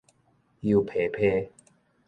[0.61, 1.49] 油沫沫